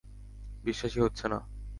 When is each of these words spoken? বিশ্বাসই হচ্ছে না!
বিশ্বাসই 0.63 1.01
হচ্ছে 1.01 1.25
না! 1.27 1.39